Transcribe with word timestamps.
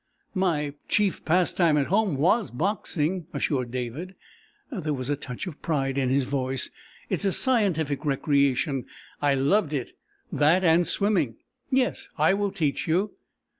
"My 0.33 0.73
chief 0.87 1.23
pastime 1.25 1.77
at 1.77 1.85
home 1.85 2.17
was 2.17 2.49
boxing," 2.49 3.27
assured 3.33 3.69
David. 3.69 4.15
There 4.71 4.95
was 4.95 5.11
a 5.11 5.15
touch 5.15 5.45
of 5.45 5.61
pride 5.61 5.95
in 5.95 6.09
his 6.09 6.23
voice. 6.23 6.71
"It 7.11 7.19
is 7.19 7.25
a 7.25 7.31
scientific 7.31 8.03
recreation. 8.03 8.85
I 9.21 9.35
loved 9.35 9.73
it 9.73 9.91
that, 10.31 10.63
and 10.63 10.87
swimming. 10.87 11.35
Yes, 11.69 12.09
I 12.17 12.33
will 12.33 12.49
teach 12.49 12.87
you." 12.87 13.11